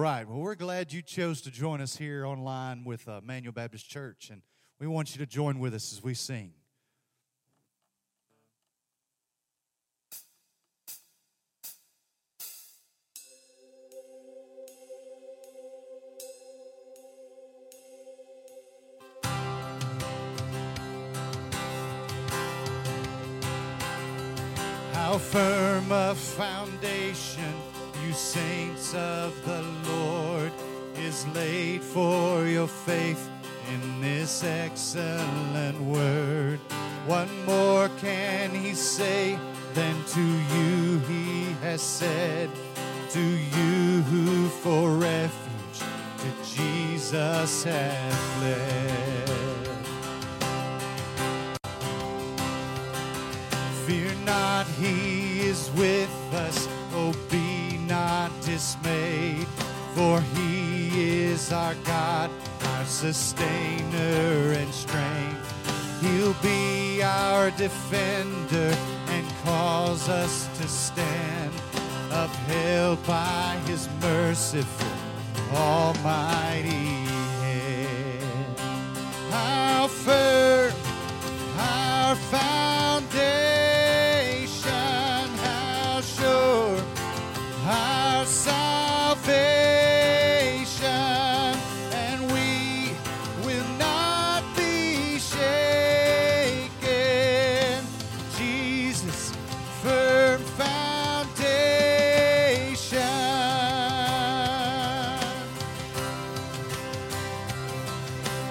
[0.00, 0.26] right.
[0.26, 4.30] Well, we're glad you chose to join us here online with uh, Immanuel Baptist Church,
[4.30, 4.40] and
[4.78, 6.54] we want you to join with us as we sing.
[24.94, 27.52] How firm a foundation,
[28.12, 30.52] saints of the Lord,
[30.96, 33.30] is laid for your faith
[33.72, 36.58] in this excellent word.
[37.06, 39.38] What more can he say
[39.74, 42.50] than to you he has said?
[43.10, 45.78] To you who for refuge
[46.18, 49.30] to Jesus have fled.
[53.86, 56.68] Fear not, he is with us.
[58.60, 59.48] Dismayed,
[59.94, 62.30] for he is our God,
[62.62, 66.02] our sustainer and strength.
[66.02, 68.76] He'll be our defender
[69.08, 71.54] and cause us to stand,
[72.10, 74.92] upheld by his merciful,
[75.54, 77.08] almighty
[77.40, 78.58] hand.
[79.30, 80.74] How firm
[81.56, 83.49] our foundation,
[91.92, 92.92] and we
[93.44, 96.70] will not be shaken.
[98.36, 99.32] Jesus,
[99.82, 101.30] firm foundation.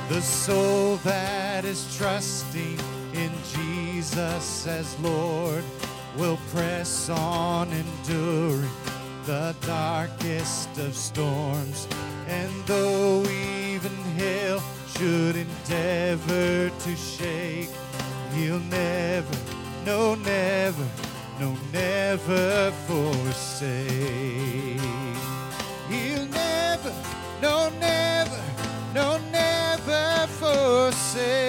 [0.10, 2.80] The soul that is trusting
[3.14, 5.64] in Jesus as Lord
[6.18, 8.70] will press on, enduring
[9.30, 11.88] the darkest of storms.
[12.28, 14.60] And though even hell
[14.98, 17.70] should endeavor to shake,
[18.34, 19.38] he'll never,
[19.86, 20.88] no, never,
[21.40, 24.82] no, never forsake.
[25.92, 26.92] He'll never,
[27.40, 28.42] no, never,
[28.96, 31.49] no, never forsake.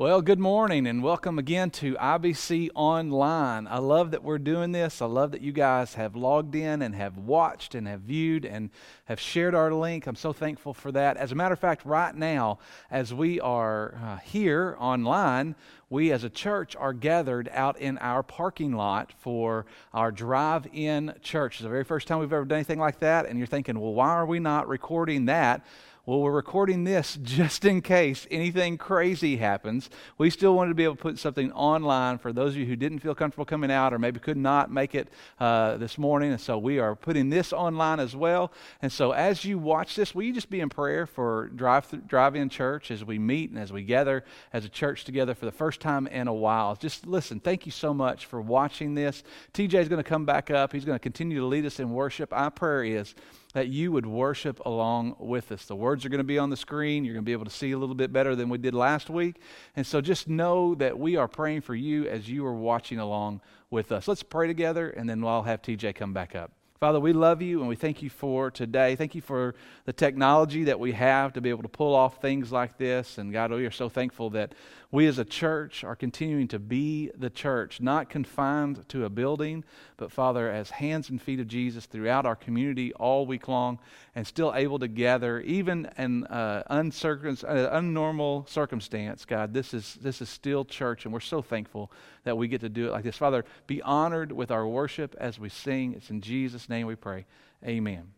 [0.00, 3.66] Well, good morning and welcome again to IBC Online.
[3.66, 5.02] I love that we're doing this.
[5.02, 8.70] I love that you guys have logged in and have watched and have viewed and
[9.04, 10.06] have shared our link.
[10.06, 11.18] I'm so thankful for that.
[11.18, 12.60] As a matter of fact, right now,
[12.90, 15.54] as we are uh, here online,
[15.90, 21.12] we as a church are gathered out in our parking lot for our drive in
[21.20, 21.56] church.
[21.56, 23.92] It's the very first time we've ever done anything like that, and you're thinking, well,
[23.92, 25.62] why are we not recording that?
[26.10, 29.88] Well, we're recording this just in case anything crazy happens.
[30.18, 32.74] We still wanted to be able to put something online for those of you who
[32.74, 35.06] didn't feel comfortable coming out or maybe could not make it
[35.38, 36.32] uh, this morning.
[36.32, 38.50] And so we are putting this online as well.
[38.82, 42.34] And so as you watch this, will you just be in prayer for Drive Drive
[42.34, 45.52] In Church as we meet and as we gather as a church together for the
[45.52, 46.74] first time in a while?
[46.74, 49.22] Just listen, thank you so much for watching this.
[49.54, 50.72] TJ is going to come back up.
[50.72, 52.32] He's going to continue to lead us in worship.
[52.32, 53.14] Our prayer is
[53.52, 55.64] that you would worship along with us.
[55.64, 57.04] The words are going to be on the screen.
[57.04, 59.10] You're going to be able to see a little bit better than we did last
[59.10, 59.36] week.
[59.74, 63.40] And so just know that we are praying for you as you are watching along
[63.70, 64.06] with us.
[64.06, 66.52] Let's pray together, and then I'll have TJ come back up.
[66.80, 68.96] Father, we love you and we thank you for today.
[68.96, 69.54] Thank you for
[69.84, 73.18] the technology that we have to be able to pull off things like this.
[73.18, 74.54] And God, we are so thankful that
[74.90, 79.62] we as a church are continuing to be the church, not confined to a building,
[79.98, 83.78] but Father, as hands and feet of Jesus throughout our community all week long,
[84.16, 89.24] and still able to gather, even in uh, uncircum- uh, unnormal circumstance.
[89.24, 91.92] God, this is this is still church, and we're so thankful
[92.24, 93.16] that we get to do it like this.
[93.16, 95.94] Father, be honored with our worship as we sing.
[95.94, 97.26] It's in Jesus' name we pray.
[97.66, 98.12] Amen.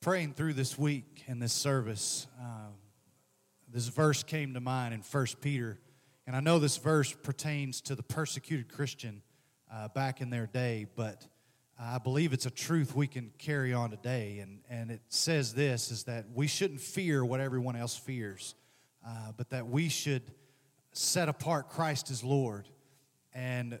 [0.00, 2.26] Praying through this week and this service.
[2.40, 2.72] Um,
[3.70, 5.78] this verse came to mind in 1 Peter.
[6.26, 9.20] And I know this verse pertains to the persecuted Christian
[9.72, 11.26] uh, back in their day, but
[11.78, 14.38] I believe it's a truth we can carry on today.
[14.38, 18.54] And, and it says this is that we shouldn't fear what everyone else fears,
[19.06, 20.22] uh, but that we should
[20.92, 22.66] set apart Christ as Lord.
[23.34, 23.78] And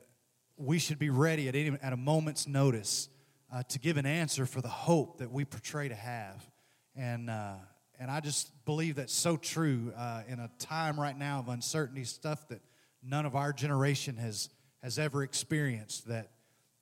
[0.58, 3.08] we should be ready at, any, at a moment's notice
[3.52, 6.48] uh, to give an answer for the hope that we portray to have.
[6.94, 7.54] And uh,
[8.00, 12.04] and I just believe that's so true uh, in a time right now of uncertainty,
[12.04, 12.62] stuff that
[13.02, 14.48] none of our generation has,
[14.82, 16.30] has ever experienced, that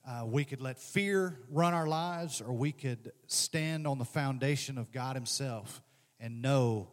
[0.07, 4.79] uh, we could let fear run our lives or we could stand on the foundation
[4.79, 5.83] of God Himself
[6.21, 6.87] and know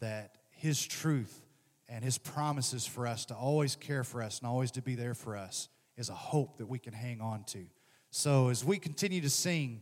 [0.00, 1.46] that His truth
[1.88, 5.14] and His promises for us to always care for us and always to be there
[5.14, 7.64] for us is a hope that we can hang on to.
[8.10, 9.80] So as we continue to sing,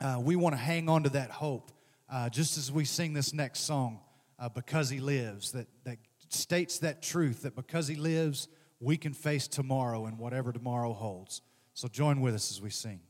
[0.00, 1.72] uh, we want to hang on to that hope
[2.12, 3.98] uh, just as we sing this next song,
[4.38, 5.96] uh, Because He Lives, that, that
[6.28, 8.48] states that truth that because He lives,
[8.80, 11.40] we can face tomorrow and whatever tomorrow holds.
[11.72, 13.00] So join with us as we sing.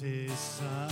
[0.00, 0.66] His son.
[0.66, 0.87] Uh,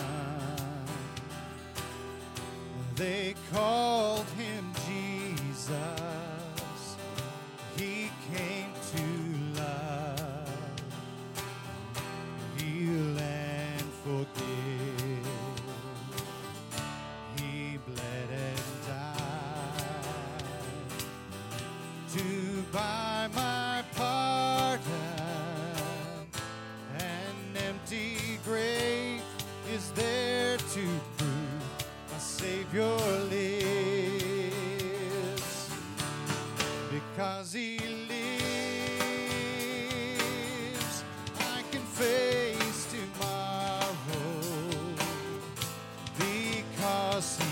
[47.17, 47.46] Because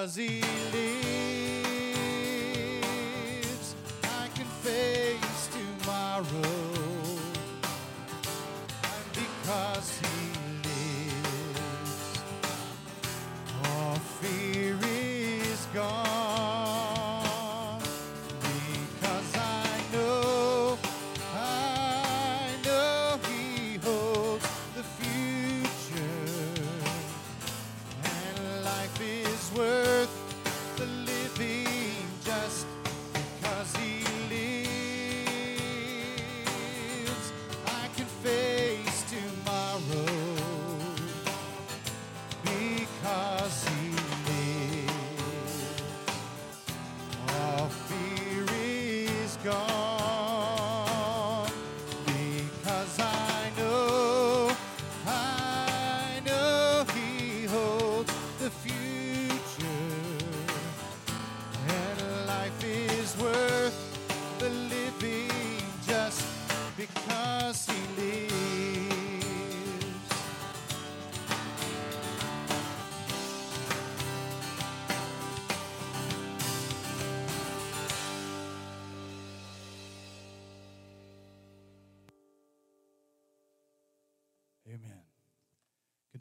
[0.00, 0.49] because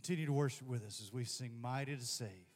[0.10, 2.49] continue to worship with us as we sing Mighty to Save.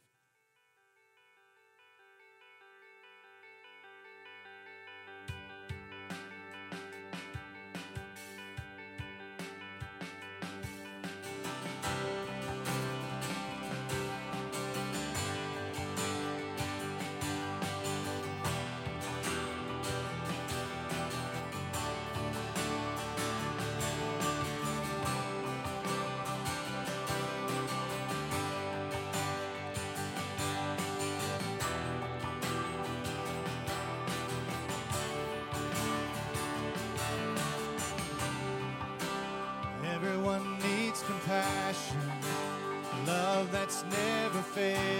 [44.54, 44.93] faith.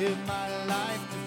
[0.00, 1.19] give my life.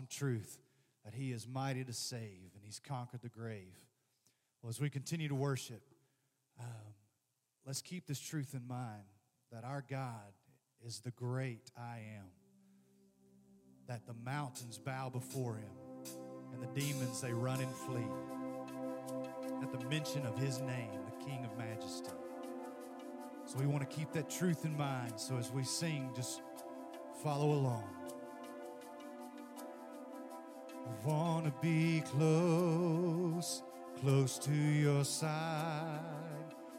[0.00, 0.58] Awesome truth
[1.04, 3.76] that He is mighty to save and He's conquered the grave.
[4.62, 5.82] Well, as we continue to worship,
[6.58, 6.94] um,
[7.66, 9.04] let's keep this truth in mind
[9.52, 10.32] that our God
[10.84, 12.26] is the great I am,
[13.88, 16.12] that the mountains bow before Him
[16.52, 18.06] and the demons they run and flee
[19.62, 22.10] at the mention of His name, the King of Majesty.
[23.46, 25.14] So we want to keep that truth in mind.
[25.16, 26.40] So as we sing, just
[27.22, 27.99] follow along.
[31.04, 33.62] Want to be close,
[34.00, 36.00] close to your side.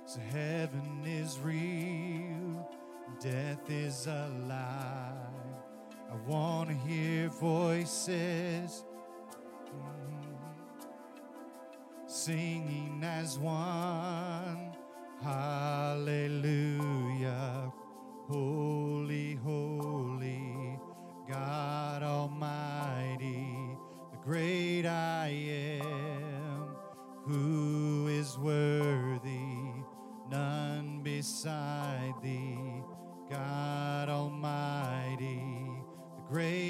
[0.05, 2.69] So heaven is real,
[3.19, 5.13] death is a lie.
[6.11, 8.83] I want to hear voices
[9.67, 10.35] mm,
[12.05, 14.75] singing as one.
[15.23, 16.81] Hallelujah.
[18.27, 20.79] Holy, holy,
[21.29, 22.70] God Almighty,
[24.23, 25.29] great I
[25.81, 26.75] am,
[27.25, 29.73] who is worthy,
[30.29, 32.59] none beside thee,
[33.29, 35.43] God Almighty,
[36.15, 36.60] the great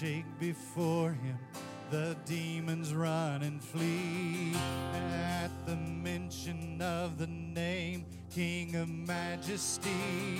[0.00, 1.38] shake before him,
[1.90, 4.52] the demons run and flee.
[4.92, 10.35] At the mention of the name King of Majesty,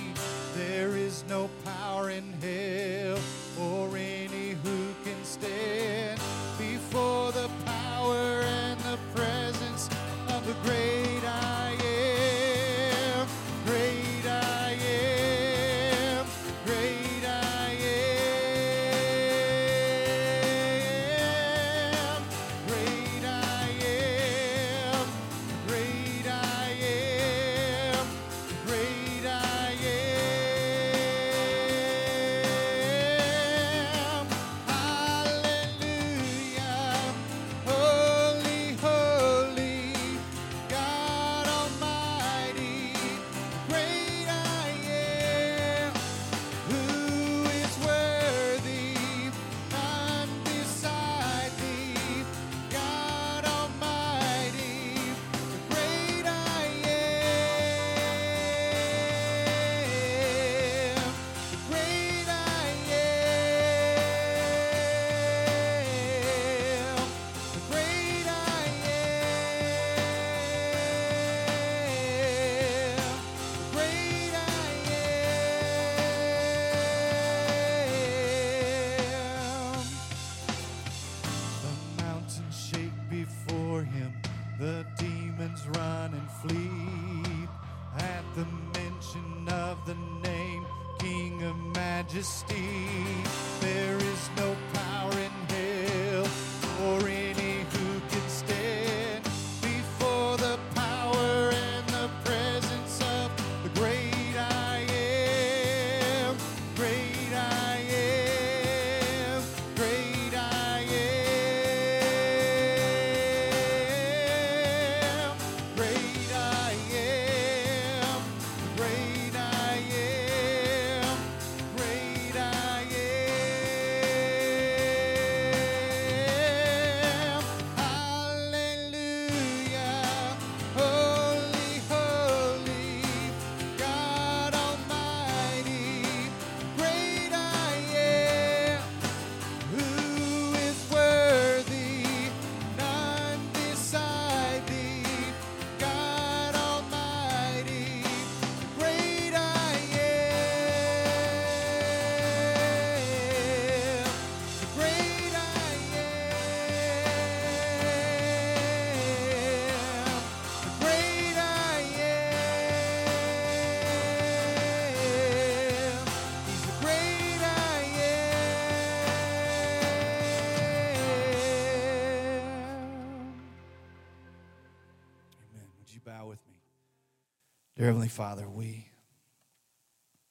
[177.86, 178.88] Dear Heavenly Father, we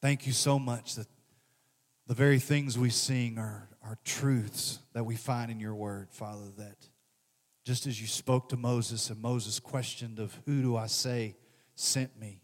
[0.01, 1.07] thank you so much that
[2.05, 6.47] the very things we sing are, are truths that we find in your word, Father,
[6.57, 6.75] that
[7.63, 11.37] just as you spoke to Moses and Moses questioned of who do I say
[11.75, 12.41] sent me,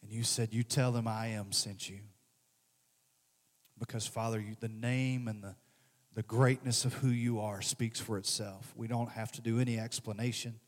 [0.00, 1.98] and you said, you tell them I am sent you.
[3.80, 5.56] Because, Father, you, the name and the,
[6.14, 8.72] the greatness of who you are speaks for itself.
[8.76, 10.60] We don't have to do any explanation.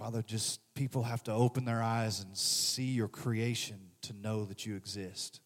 [0.00, 4.64] Father, just people have to open their eyes and see your creation to know that
[4.64, 5.42] you exist.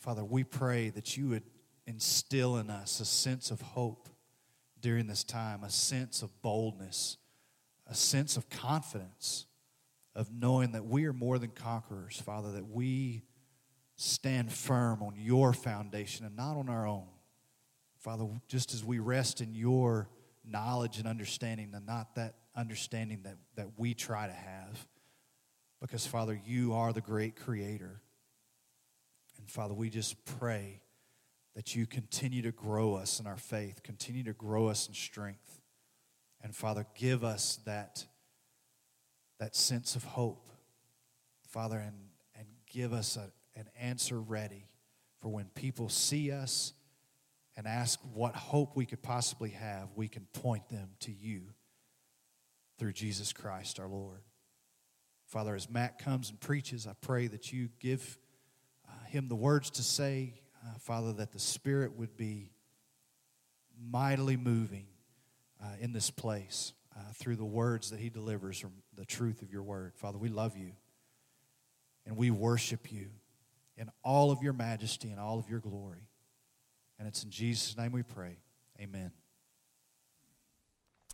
[0.00, 1.44] Father, we pray that you would
[1.86, 4.10] instill in us a sense of hope
[4.82, 7.16] during this time, a sense of boldness,
[7.86, 9.46] a sense of confidence,
[10.14, 13.22] of knowing that we are more than conquerors, Father, that we
[13.96, 17.08] stand firm on your foundation and not on our own.
[17.96, 20.10] Father, just as we rest in your
[20.46, 24.86] knowledge and understanding and not that understanding that, that we try to have.
[25.80, 28.00] Because, Father, you are the great creator.
[29.38, 30.80] And, Father, we just pray
[31.54, 35.60] that you continue to grow us in our faith, continue to grow us in strength.
[36.42, 38.04] And, Father, give us that,
[39.38, 40.48] that sense of hope,
[41.48, 41.96] Father, and,
[42.36, 44.68] and give us a, an answer ready
[45.20, 46.72] for when people see us
[47.56, 51.42] and ask what hope we could possibly have, we can point them to you
[52.78, 54.22] through Jesus Christ our Lord.
[55.26, 58.18] Father, as Matt comes and preaches, I pray that you give
[58.88, 62.50] uh, him the words to say, uh, Father, that the Spirit would be
[63.80, 64.86] mightily moving
[65.62, 69.52] uh, in this place uh, through the words that he delivers from the truth of
[69.52, 69.94] your word.
[69.96, 70.72] Father, we love you
[72.06, 73.08] and we worship you
[73.76, 76.08] in all of your majesty and all of your glory.
[76.98, 78.38] And it's in Jesus' name we pray.
[78.80, 79.10] Amen.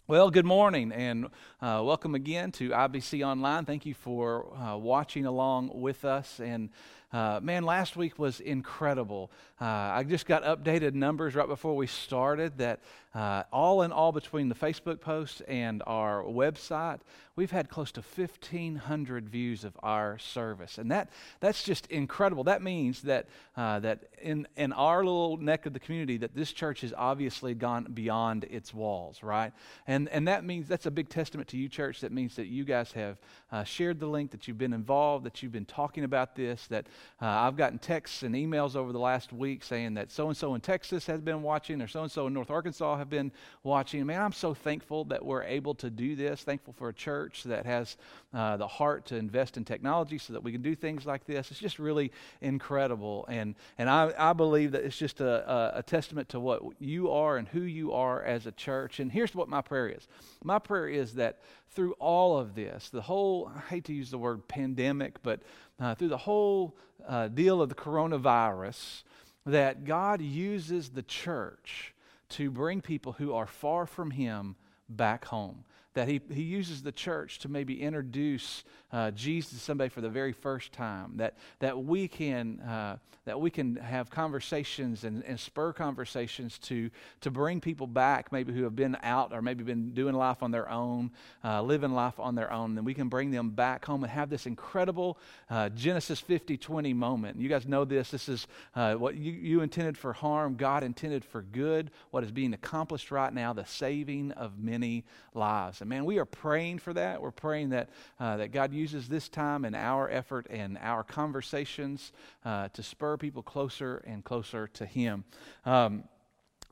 [0.07, 1.27] Well, good morning and
[1.63, 3.65] uh, welcome again to IBC Online.
[3.65, 6.41] Thank you for uh, watching along with us.
[6.41, 6.71] And
[7.13, 9.31] uh, man, last week was incredible.
[9.61, 12.81] Uh, I just got updated numbers right before we started that
[13.13, 17.01] uh, all in all, between the Facebook post and our website,
[17.35, 20.79] we've had close to 1,500 views of our service.
[20.79, 22.45] And that, that's just incredible.
[22.45, 26.53] That means that, uh, that in, in our little neck of the community, that this
[26.53, 29.53] church has obviously gone beyond its walls, right?
[29.89, 32.03] And, and that means that's a big testament to you, church.
[32.03, 33.19] That means that you guys have
[33.51, 36.87] uh, shared the link, that you've been involved, that you've been talking about this, that
[37.23, 40.55] uh, I've gotten texts and emails over the last week saying that so and so
[40.55, 43.31] in Texas has been watching, or so and so in North Arkansas have been
[43.63, 44.05] watching.
[44.07, 46.43] Man, I'm so thankful that we're able to do this.
[46.43, 47.97] Thankful for a church that has
[48.33, 51.51] uh, the heart to invest in technology so that we can do things like this.
[51.51, 52.11] It's just really
[52.41, 53.27] incredible.
[53.29, 57.11] And, and I, I believe that it's just a, a, a testament to what you
[57.11, 59.01] are and who you are as a church.
[59.01, 60.09] And here's what my prayer is
[60.43, 61.41] my prayer is that
[61.73, 65.41] through all of this, the whole, I hate to use the word pandemic, but
[65.81, 66.77] uh, through the whole
[67.09, 69.03] uh, deal of the coronavirus,
[69.47, 71.95] that God uses the church
[72.31, 74.57] to bring people who are far from Him
[74.89, 75.65] back home
[75.95, 80.09] that he, he uses the church to maybe introduce uh, Jesus to somebody for the
[80.09, 85.39] very first time, that, that, we, can, uh, that we can have conversations and, and
[85.39, 89.93] spur conversations to, to bring people back, maybe who have been out or maybe been
[89.95, 91.11] doing life on their own,
[91.45, 94.31] uh, living life on their own, and we can bring them back home and have
[94.31, 95.19] this incredible
[95.51, 97.41] uh, Genesis 50 20 moment.
[97.41, 98.11] You guys know this.
[98.11, 102.33] This is uh, what you, you intended for harm, God intended for good, what is
[102.33, 105.80] being accomplished right now, the saving of many lives.
[105.81, 107.21] And man, we are praying for that.
[107.21, 112.13] We're praying that, uh, that God uses this time and our effort and our conversations
[112.45, 115.25] uh, to spur people closer and closer to Him.
[115.65, 116.05] Um,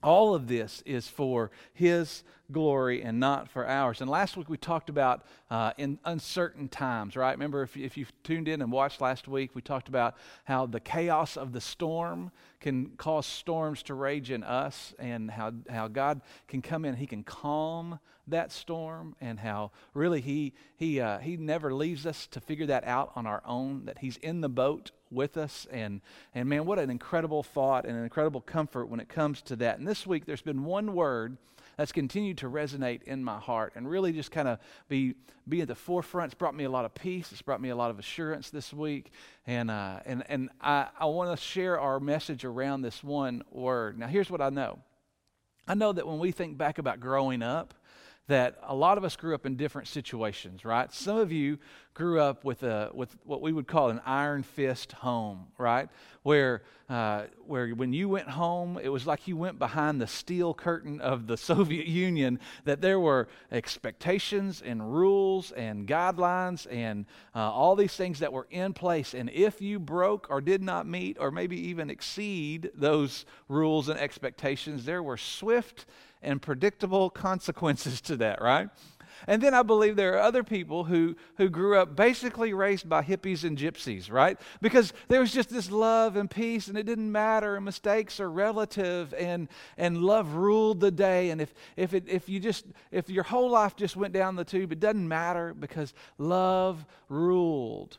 [0.03, 4.01] all of this is for His glory and not for ours.
[4.01, 7.33] And last week we talked about uh, in uncertain times, right?
[7.33, 10.81] Remember, if, if you've tuned in and watched last week, we talked about how the
[10.81, 12.31] chaos of the storm
[12.61, 17.07] can cause storms to rage in us and how, how God can come in, He
[17.07, 22.41] can calm that storm, and how really He, he, uh, he never leaves us to
[22.41, 25.67] figure that out on our own, that He's in the boat with us.
[25.71, 26.01] And,
[26.35, 29.79] and man, what an incredible thought and an incredible comfort when it comes to that.
[29.79, 31.37] And this week, there's been one word
[31.77, 35.15] that's continued to resonate in my heart and really just kind of be,
[35.49, 36.33] be at the forefront.
[36.33, 37.31] It's brought me a lot of peace.
[37.31, 39.13] It's brought me a lot of assurance this week.
[39.47, 43.97] And, uh, and, and I, I want to share our message around this one word.
[43.99, 44.81] Now, here's what I know
[45.69, 47.75] I know that when we think back about growing up,
[48.29, 50.93] that a lot of us grew up in different situations, right?
[50.93, 51.59] Some of you
[51.95, 55.89] grew up with, a, with what we would call an iron fist home, right?
[56.23, 60.53] Where, uh, where when you went home, it was like you went behind the steel
[60.55, 67.39] curtain of the Soviet Union, that there were expectations and rules and guidelines and uh,
[67.51, 69.15] all these things that were in place.
[69.15, 73.99] And if you broke or did not meet or maybe even exceed those rules and
[73.99, 75.87] expectations, there were swift
[76.23, 78.69] and predictable consequences to that, right?
[79.27, 83.03] And then I believe there are other people who, who grew up basically raised by
[83.03, 84.39] hippies and gypsies, right?
[84.61, 88.31] Because there was just this love and peace, and it didn't matter, and mistakes are
[88.31, 91.31] relative, and, and love ruled the day.
[91.31, 94.45] And if, if, it, if you just, if your whole life just went down the
[94.45, 97.99] tube, it doesn't matter because love ruled.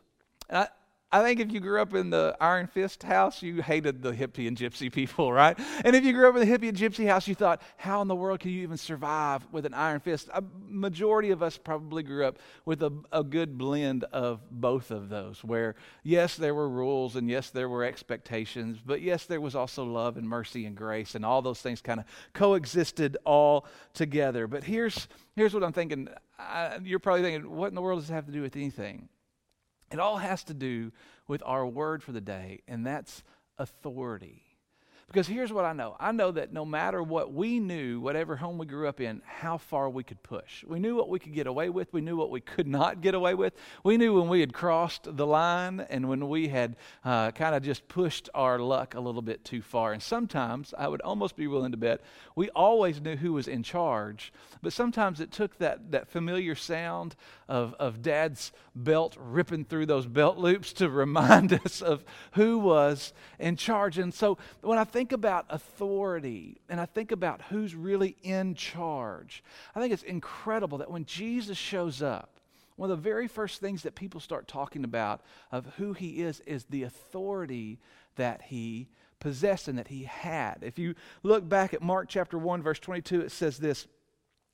[0.50, 0.68] And I,
[1.12, 4.48] I think if you grew up in the Iron Fist house, you hated the hippie
[4.48, 5.58] and gypsy people, right?
[5.84, 8.08] And if you grew up in the hippie and gypsy house, you thought, how in
[8.08, 10.30] the world can you even survive with an iron fist?
[10.36, 15.10] A majority of us probably grew up with a, a good blend of both of
[15.10, 19.56] those, where yes, there were rules and yes, there were expectations, but yes, there was
[19.56, 24.46] also love and mercy and grace, and all those things kind of coexisted all together.
[24.46, 26.08] But here's, here's what I'm thinking.
[26.38, 29.10] I, you're probably thinking, what in the world does it have to do with anything?
[29.92, 30.92] It all has to do
[31.28, 33.24] with our word for the day, and that's
[33.58, 34.49] authority.
[35.10, 38.60] Because here's what I know I know that no matter what we knew, whatever home
[38.60, 40.64] we grew up in, how far we could push.
[40.64, 43.16] We knew what we could get away with, we knew what we could not get
[43.16, 43.54] away with.
[43.84, 47.64] We knew when we had crossed the line and when we had uh, kind of
[47.64, 49.94] just pushed our luck a little bit too far.
[49.94, 52.02] And sometimes, I would almost be willing to bet,
[52.36, 57.16] we always knew who was in charge, but sometimes it took that, that familiar sound
[57.48, 63.12] of, of dad's belt ripping through those belt loops to remind us of who was
[63.40, 63.98] in charge.
[63.98, 68.54] And so when I think think about authority and I think about who's really in
[68.54, 72.42] charge, I think it's incredible that when Jesus shows up,
[72.76, 75.22] one of the very first things that people start talking about
[75.54, 77.80] of who he is is the authority
[78.18, 78.90] that he
[79.22, 80.58] possessed and that he had.
[80.64, 83.88] If you look back at Mark chapter 1 verse 22 it says this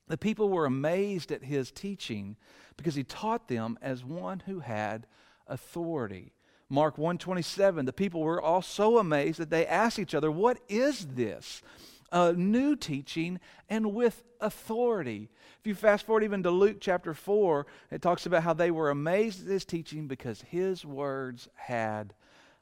[0.06, 2.36] the people were amazed at his teaching
[2.76, 5.08] because he taught them as one who had
[5.48, 6.35] authority.
[6.68, 11.06] Mark 127, the people were all so amazed that they asked each other, What is
[11.06, 11.62] this?
[12.12, 15.28] A new teaching and with authority.
[15.60, 18.90] If you fast forward even to Luke chapter 4, it talks about how they were
[18.90, 22.14] amazed at his teaching because his words had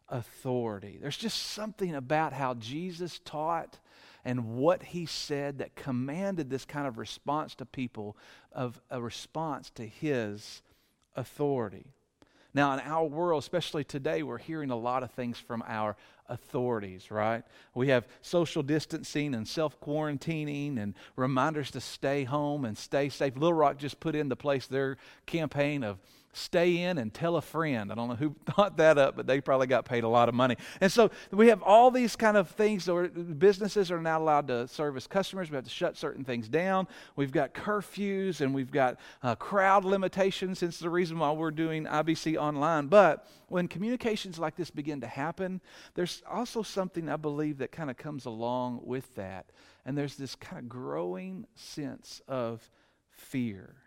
[0.08, 0.98] authority.
[1.00, 3.78] There's just something about how Jesus taught
[4.24, 8.16] and what he said that commanded this kind of response to people,
[8.52, 10.62] of a response to his
[11.14, 11.92] authority.
[12.54, 15.96] Now, in our world, especially today, we're hearing a lot of things from our
[16.28, 17.42] authorities, right?
[17.74, 23.34] We have social distancing and self quarantining and reminders to stay home and stay safe.
[23.34, 25.98] Little Rock just put into place their campaign of
[26.36, 27.90] stay in and tell a friend.
[27.90, 30.34] I don't know who thought that up, but they probably got paid a lot of
[30.34, 30.56] money.
[30.80, 34.68] And so we have all these kind of things where businesses are not allowed to
[34.68, 35.50] service customers.
[35.50, 36.88] We have to shut certain things down.
[37.16, 40.60] We've got curfews and we've got uh, crowd limitations.
[40.60, 42.88] Hence the reason why we're doing IBC online.
[42.88, 45.60] But when communications like this begin to happen,
[45.94, 49.50] there's also something I believe that kind of comes along with that.
[49.86, 52.68] And there's this kind of growing sense of
[53.10, 53.83] fear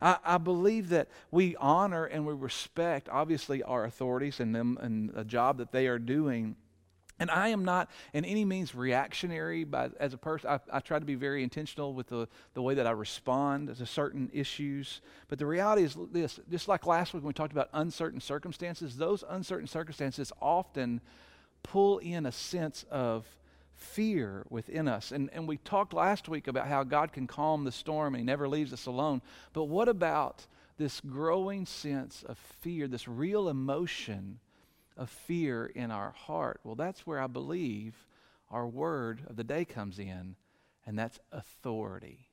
[0.00, 5.10] I, I, believe that we honor and we respect, obviously, our authorities and them and
[5.10, 6.56] the job that they are doing.
[7.18, 10.50] And I am not in any means reactionary by, as a person.
[10.50, 13.86] I, I try to be very intentional with the, the way that I respond to
[13.86, 15.00] certain issues.
[15.28, 18.96] But the reality is this just like last week when we talked about uncertain circumstances,
[18.96, 21.00] those uncertain circumstances often
[21.62, 23.26] pull in a sense of
[23.76, 25.12] fear within us.
[25.12, 28.24] And, and we talked last week about how God can calm the storm and He
[28.24, 29.22] never leaves us alone.
[29.52, 30.46] But what about
[30.78, 34.40] this growing sense of fear, this real emotion
[34.96, 36.60] of fear in our heart?
[36.64, 37.94] Well, that's where I believe
[38.50, 40.36] our word of the day comes in,
[40.86, 42.25] and that's authority.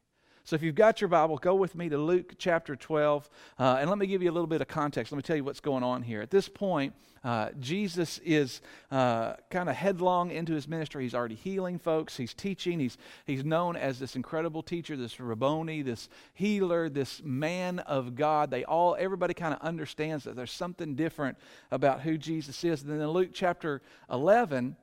[0.46, 3.30] So if you've got your Bible, go with me to Luke chapter 12.
[3.58, 5.10] Uh, and let me give you a little bit of context.
[5.14, 6.22] Let me tell you what's going on here.
[6.22, 8.60] At this point, uh, Jesus is
[8.92, 11.04] uh, kind of headlong into his ministry.
[11.04, 12.82] He's already healing folks, he's teaching.
[12.82, 18.52] He's, he's known as this incredible teacher, this Rabboni, this healer, this man of God.
[18.52, 21.38] They all, everybody kind of understands that there's something different
[21.72, 22.82] about who Jesus is.
[22.82, 24.76] And then in Luke chapter 11,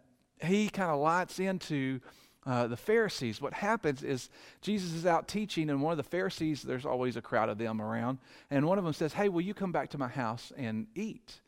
[0.43, 2.01] he kind of lights into
[2.47, 3.41] uh, the Pharisees.
[3.41, 4.31] What happens is
[4.63, 7.81] Jesus is out teaching, and one of the Pharisees, there's always a crowd of them
[7.81, 8.19] around,
[8.51, 11.41] and one of them says, Hey, will you come back to my house and eat?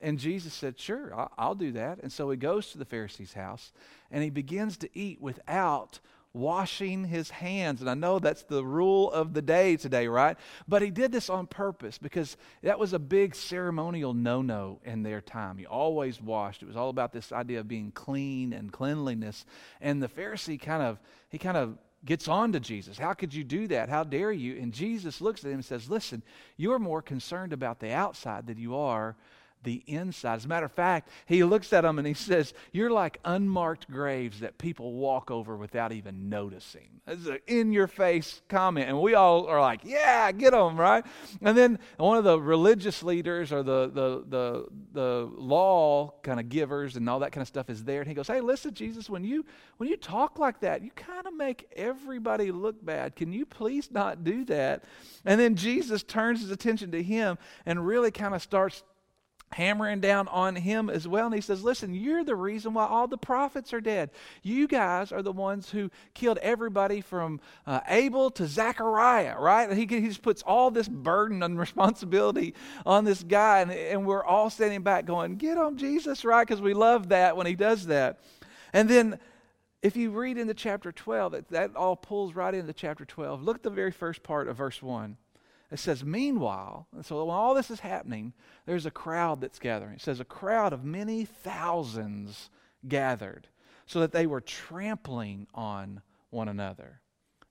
[0.00, 2.00] And Jesus said, Sure, I'll, I'll do that.
[2.02, 3.72] And so he goes to the Pharisee's house,
[4.10, 6.00] and he begins to eat without
[6.34, 7.80] washing his hands.
[7.80, 10.36] And I know that's the rule of the day today, right?
[10.66, 15.02] But he did this on purpose because that was a big ceremonial no no in
[15.02, 15.58] their time.
[15.58, 16.62] He always washed.
[16.62, 19.44] It was all about this idea of being clean and cleanliness.
[19.80, 22.98] And the Pharisee kind of, he kind of, gets on to Jesus.
[22.98, 23.88] How could you do that?
[23.88, 24.60] How dare you?
[24.60, 26.24] And Jesus looks at him and says, Listen,
[26.56, 29.16] you're more concerned about the outside than you are
[29.62, 30.36] the inside.
[30.36, 33.90] As a matter of fact, he looks at them and he says, You're like unmarked
[33.90, 37.00] graves that people walk over without even noticing.
[37.06, 38.88] It's an in your face comment.
[38.88, 41.04] And we all are like, Yeah, get them, right?
[41.40, 46.48] And then one of the religious leaders or the, the, the, the law kind of
[46.48, 48.00] givers and all that kind of stuff is there.
[48.00, 49.44] And he goes, Hey, listen, Jesus, when you,
[49.78, 53.16] when you talk like that, you kind of make everybody look bad.
[53.16, 54.84] Can you please not do that?
[55.24, 58.82] And then Jesus turns his attention to him and really kind of starts
[59.52, 61.26] hammering down on him as well.
[61.26, 64.10] And he says, Listen, you're the reason why all the prophets are dead.
[64.42, 69.72] You guys are the ones who killed everybody from uh, Abel to Zechariah, right?
[69.72, 73.60] He, he just puts all this burden and responsibility on this guy.
[73.60, 76.46] And, and we're all standing back going, Get on Jesus, right?
[76.46, 78.20] Because we love that when he does that.
[78.72, 79.18] And then
[79.82, 83.42] if you read into chapter 12, that, that all pulls right into chapter 12.
[83.42, 85.16] Look at the very first part of verse 1.
[85.72, 88.34] It says, Meanwhile, so when all this is happening,
[88.66, 89.94] there's a crowd that's gathering.
[89.94, 92.50] It says, A crowd of many thousands
[92.86, 93.48] gathered,
[93.86, 97.00] so that they were trampling on one another.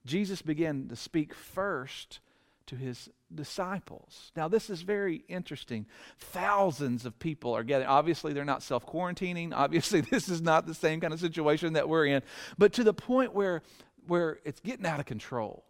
[0.05, 2.19] Jesus began to speak first
[2.67, 4.31] to his disciples.
[4.36, 5.88] Now, this is very interesting.
[6.19, 7.89] Thousands of people are gathering.
[7.89, 9.51] Obviously, they're not self quarantining.
[9.51, 12.21] Obviously, this is not the same kind of situation that we're in,
[12.60, 13.63] but to the point where,
[14.05, 15.65] where it's getting out of control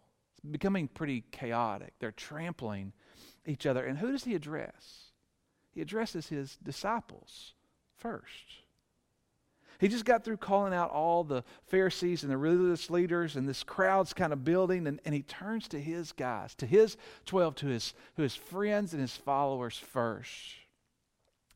[0.50, 1.94] becoming pretty chaotic.
[1.98, 2.92] They're trampling
[3.46, 3.84] each other.
[3.84, 5.12] And who does he address?
[5.70, 7.54] He addresses his disciples
[7.96, 8.62] first.
[9.78, 13.64] He just got through calling out all the Pharisees and the religious leaders, and this
[13.64, 17.66] crowd's kind of building, and, and he turns to his guys, to his 12, to
[17.66, 20.30] his, to his friends and his followers first.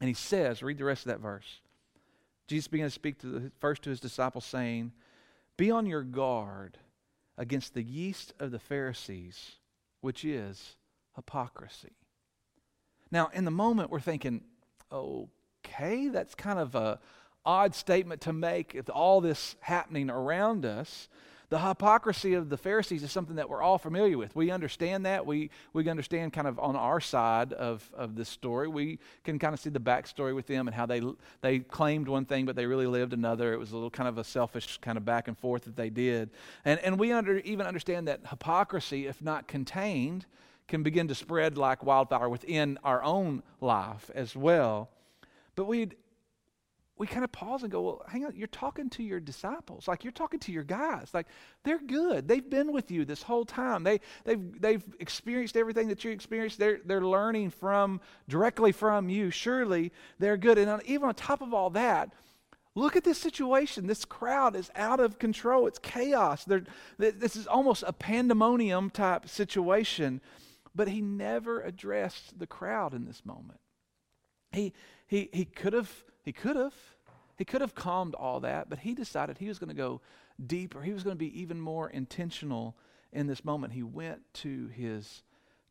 [0.00, 1.60] And he says, read the rest of that verse.
[2.48, 4.92] Jesus began to speak to the, first to his disciples, saying,
[5.56, 6.78] Be on your guard
[7.38, 9.56] against the yeast of the Pharisees,
[10.00, 10.76] which is
[11.14, 11.92] hypocrisy.
[13.10, 14.42] Now, in the moment, we're thinking,
[14.92, 16.98] okay, that's kind of a
[17.44, 21.08] odd statement to make with all this happening around us.
[21.48, 24.34] The hypocrisy of the Pharisees is something that we're all familiar with.
[24.34, 25.26] We understand that.
[25.26, 28.66] We, we understand kind of on our side of, of this story.
[28.66, 31.02] We can kind of see the backstory with them and how they,
[31.42, 33.52] they claimed one thing, but they really lived another.
[33.52, 35.88] It was a little kind of a selfish kind of back and forth that they
[35.88, 36.30] did.
[36.64, 40.26] And, and we under, even understand that hypocrisy, if not contained,
[40.66, 44.90] can begin to spread like wildfire within our own life as well.
[45.54, 45.90] But we
[46.98, 49.86] we kind of pause and go, well, hang on, you're talking to your disciples.
[49.86, 51.10] Like you're talking to your guys.
[51.12, 51.26] Like
[51.62, 52.26] they're good.
[52.26, 53.84] They've been with you this whole time.
[53.84, 56.58] They, they've, they've experienced everything that you experienced.
[56.58, 59.30] They're, they're learning from, directly from you.
[59.30, 60.56] Surely they're good.
[60.56, 62.14] And on, even on top of all that,
[62.74, 63.86] look at this situation.
[63.86, 65.66] This crowd is out of control.
[65.66, 66.44] It's chaos.
[66.44, 66.64] They're,
[66.96, 70.22] this is almost a pandemonium type situation.
[70.74, 73.60] But he never addressed the crowd in this moment.
[74.52, 74.72] He,
[75.06, 76.74] he, he could have he could have.
[77.38, 80.00] He could have calmed all that, but he decided he was going to go
[80.44, 80.82] deeper.
[80.82, 82.76] He was going to be even more intentional
[83.12, 83.74] in this moment.
[83.74, 85.22] He went to his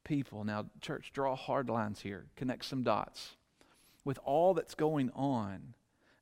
[0.06, 0.46] people.
[0.46, 3.36] Now, church, draw hard lines here, connect some dots.
[4.06, 5.74] With all that's going on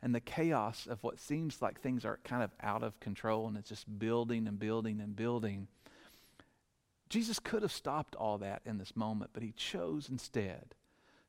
[0.01, 3.55] and the chaos of what seems like things are kind of out of control and
[3.55, 5.67] it's just building and building and building,
[7.07, 10.73] Jesus could have stopped all that in this moment, but he chose instead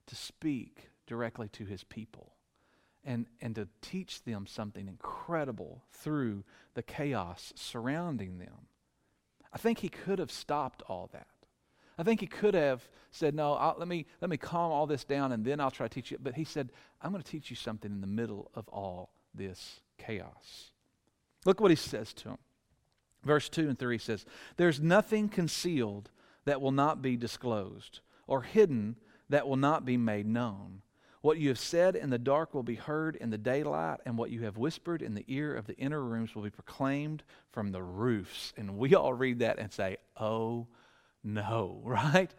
[0.06, 2.33] to speak directly to his people
[3.04, 6.44] and, and to teach them something incredible through
[6.74, 8.68] the chaos surrounding them.
[9.52, 11.26] I think he could have stopped all that.
[11.96, 15.04] I think he could have said, No, I'll, let, me, let me calm all this
[15.04, 16.18] down and then I'll try to teach you.
[16.20, 19.80] But he said, I'm going to teach you something in the middle of all this
[19.98, 20.72] chaos.
[21.44, 22.38] Look what he says to him.
[23.22, 24.26] Verse 2 and 3 says,
[24.56, 26.10] There's nothing concealed
[26.44, 28.96] that will not be disclosed, or hidden
[29.30, 30.82] that will not be made known.
[31.24, 34.30] What you have said in the dark will be heard in the daylight, and what
[34.30, 37.82] you have whispered in the ear of the inner rooms will be proclaimed from the
[37.82, 38.52] roofs.
[38.58, 40.66] And we all read that and say, oh
[41.22, 42.30] no, right?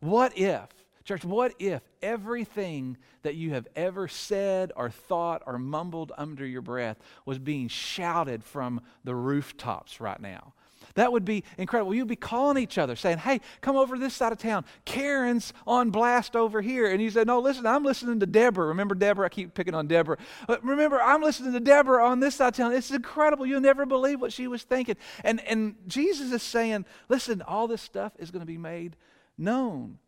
[0.00, 0.66] What if,
[1.04, 6.60] church, what if everything that you have ever said or thought or mumbled under your
[6.60, 10.54] breath was being shouted from the rooftops right now?
[10.94, 11.92] That would be incredible.
[11.92, 14.64] You'd be calling each other saying, Hey, come over this side of town.
[14.84, 16.90] Karen's on blast over here.
[16.90, 18.68] And you say, No, listen, I'm listening to Deborah.
[18.68, 19.26] Remember Deborah?
[19.26, 20.18] I keep picking on Deborah.
[20.46, 22.72] But remember, I'm listening to Deborah on this side of town.
[22.72, 23.44] It's incredible.
[23.44, 24.96] You'll never believe what she was thinking.
[25.24, 28.96] And, and Jesus is saying, Listen, all this stuff is going to be made
[29.36, 29.98] known.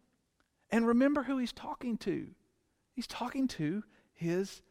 [0.70, 2.28] And remember who he's talking to.
[2.92, 3.82] He's talking to
[4.14, 4.62] his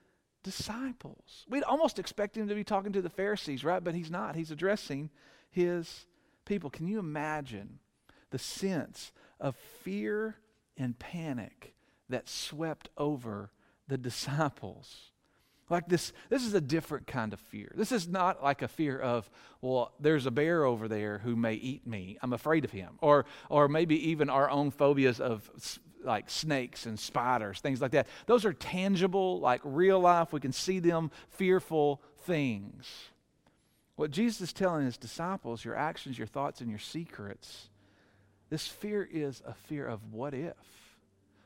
[0.43, 1.45] disciples.
[1.49, 3.83] We'd almost expect him to be talking to the Pharisees, right?
[3.83, 4.35] But he's not.
[4.35, 5.09] He's addressing
[5.55, 6.05] his
[6.43, 6.69] people.
[6.69, 7.79] Can you imagine
[8.29, 10.35] the sense of fear
[10.77, 11.73] and panic
[12.09, 13.51] that swept over
[13.87, 15.11] the disciples?
[15.69, 17.71] Like this, this is a different kind of fear.
[17.73, 19.27] This is not like a fear of,
[19.61, 22.19] well, there's a bear over there who may eat me.
[22.21, 22.99] I'm afraid of him.
[23.01, 25.49] Or, or maybe even our own phobias of
[26.03, 28.07] like snakes and spiders, things like that.
[28.27, 30.33] Those are tangible, like real life.
[30.33, 32.85] We can see them, fearful things.
[33.95, 37.69] What Jesus is telling his disciples, your actions, your thoughts, and your secrets,
[38.49, 40.53] this fear is a fear of what if?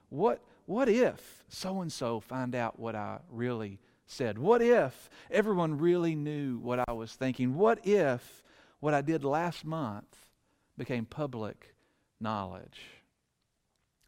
[0.10, 4.40] What, what if so and so find out what I really said?
[4.40, 7.56] What if everyone really knew what I was thinking?
[7.56, 8.44] What if
[8.80, 10.16] what I did last month
[10.78, 11.76] became public
[12.20, 12.82] knowledge?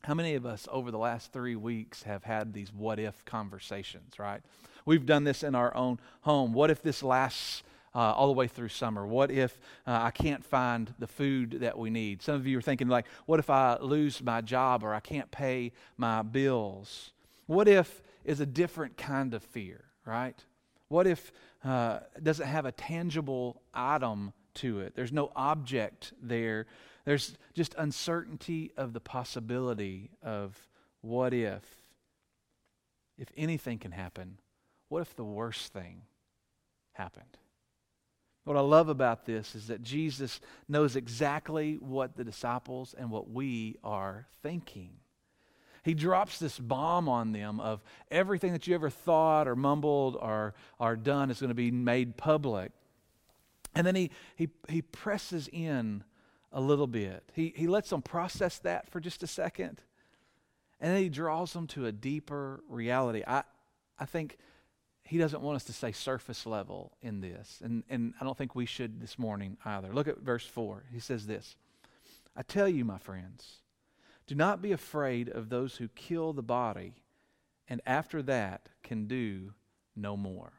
[0.04, 4.18] How many of us over the last three weeks have had these what if conversations,
[4.18, 4.42] right?
[4.84, 6.54] We've done this in our own home.
[6.54, 7.62] What if this lasts
[7.94, 9.06] uh, all the way through summer?
[9.06, 12.22] What if uh, I can't find the food that we need?
[12.22, 15.30] Some of you are thinking, like, what if I lose my job or I can't
[15.32, 17.12] pay my bills?
[17.48, 20.38] What if is a different kind of fear, right?
[20.88, 21.32] What if
[21.64, 24.96] uh, doesn't have a tangible item to it?
[24.96, 26.68] There's no object there
[27.06, 30.68] there's just uncertainty of the possibility of
[31.02, 31.64] what if.
[33.18, 34.40] If anything can happen,
[34.90, 36.04] what if the worst thing
[36.94, 37.38] happened?
[38.44, 43.30] What I love about this is that Jesus knows exactly what the disciples and what
[43.30, 44.92] we are thinking.
[45.84, 50.54] He drops this bomb on them of everything that you ever thought or mumbled or,
[50.80, 52.72] or done is going to be made public.
[53.74, 56.04] And then he, he, he presses in
[56.52, 57.24] a little bit.
[57.34, 59.82] He, he lets them process that for just a second,
[60.80, 63.24] and then he draws them to a deeper reality.
[63.26, 63.44] I,
[63.98, 64.38] I think
[65.12, 68.56] he doesn't want us to say surface level in this, and, and I don't think
[68.56, 69.94] we should this morning either.
[69.94, 70.86] Look at verse 4.
[70.94, 71.58] He says this
[72.34, 73.58] I tell you, my friends,
[74.26, 76.94] do not be afraid of those who kill the body,
[77.68, 79.54] and after that can do
[79.98, 80.54] no more.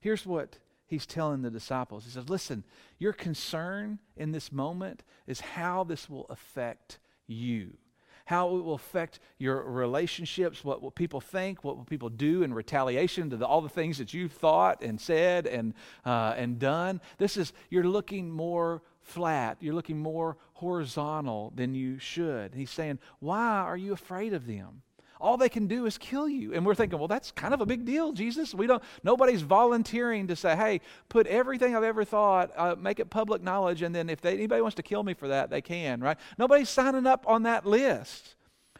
[0.00, 2.04] Here's what he's telling the disciples.
[2.04, 2.64] He says, Listen,
[2.98, 7.76] your concern in this moment is how this will affect you,
[8.24, 12.54] how it will affect your relationships, what will people think, what will people do in
[12.54, 17.00] retaliation to the, all the things that you've thought and said and, uh, and done.
[17.18, 22.54] This is, you're looking more flat, you're looking more horizontal than you should.
[22.54, 24.82] He's saying, Why are you afraid of them?
[25.22, 26.52] All they can do is kill you.
[26.52, 28.54] And we're thinking, well, that's kind of a big deal, Jesus.
[28.54, 33.08] We don't, nobody's volunteering to say, hey, put everything I've ever thought, uh, make it
[33.08, 36.00] public knowledge, and then if they, anybody wants to kill me for that, they can,
[36.00, 36.18] right?
[36.36, 38.34] Nobody's signing up on that list.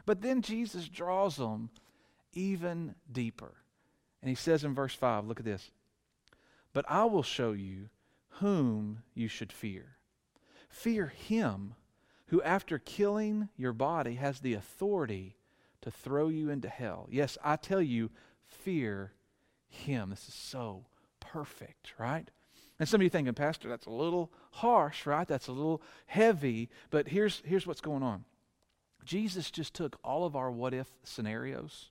[0.04, 1.70] But then Jesus draws them
[2.32, 3.54] even deeper.
[4.20, 5.70] And he says in verse 5, look at this.
[6.72, 7.88] But I will show you
[8.40, 9.96] whom you should fear.
[10.68, 11.74] Fear him
[12.26, 15.36] who, after killing your body, has the authority
[15.82, 17.08] to throw you into hell.
[17.10, 18.10] Yes, I tell you,
[18.44, 19.12] fear
[19.68, 20.10] him.
[20.10, 20.86] This is so
[21.20, 22.28] perfect, right?
[22.78, 25.26] And some of you thinking, Pastor, that's a little harsh, right?
[25.28, 26.68] That's a little heavy.
[26.90, 28.24] But here's, here's what's going on
[29.04, 31.90] Jesus just took all of our what if scenarios,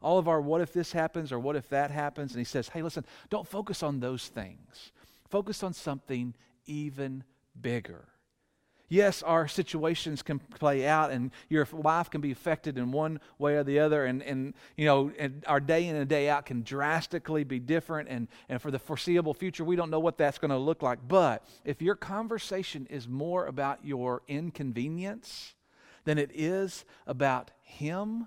[0.00, 2.68] all of our what if this happens or what if that happens, and he says,
[2.68, 4.92] hey, listen, don't focus on those things.
[5.28, 6.34] Focus on something
[6.66, 7.24] even
[7.60, 8.08] bigger.
[8.88, 13.54] Yes, our situations can play out, and your life can be affected in one way
[13.54, 16.62] or the other, and, and you know, and our day in and day out can
[16.62, 18.08] drastically be different.
[18.10, 20.98] And, and for the foreseeable future, we don't know what that's going to look like.
[21.08, 25.54] But if your conversation is more about your inconvenience
[26.04, 28.26] than it is about Him,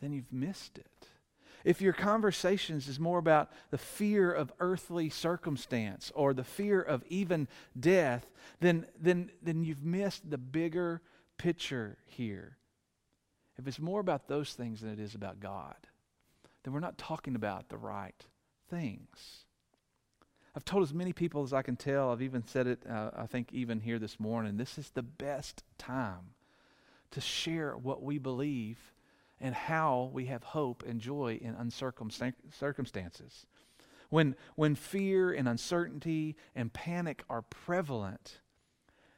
[0.00, 0.99] then you've missed it
[1.64, 7.04] if your conversations is more about the fear of earthly circumstance or the fear of
[7.08, 7.48] even
[7.78, 8.26] death,
[8.60, 11.02] then, then, then you've missed the bigger
[11.36, 12.56] picture here.
[13.58, 15.76] If it's more about those things than it is about God,
[16.62, 18.26] then we're not talking about the right
[18.68, 19.44] things.
[20.54, 23.26] I've told as many people as I can tell, I've even said it, uh, I
[23.26, 26.34] think, even here this morning, this is the best time
[27.12, 28.78] to share what we believe
[29.40, 33.46] and how we have hope and joy in uncircumstances.
[34.10, 38.40] When, when fear and uncertainty and panic are prevalent,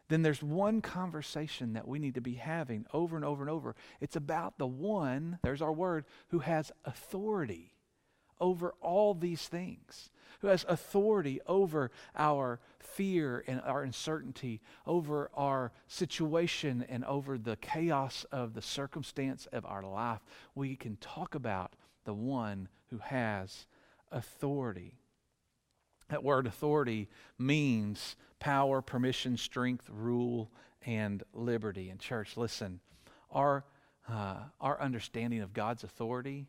[0.08, 3.74] then there's one conversation that we need to be having over and over and over.
[4.00, 7.71] It's about the one, there's our word, who has authority
[8.42, 15.70] over all these things, who has authority over our fear and our uncertainty, over our
[15.86, 20.20] situation and over the chaos of the circumstance of our life.
[20.56, 21.74] We can talk about
[22.04, 23.66] the one who has
[24.10, 24.98] authority.
[26.08, 30.50] That word authority means power, permission, strength, rule,
[30.84, 31.88] and liberty.
[31.88, 32.80] And, church, listen,
[33.30, 33.64] our,
[34.08, 36.48] uh, our understanding of God's authority,